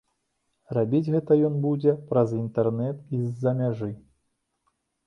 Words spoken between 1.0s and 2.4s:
гэта ён будзе праз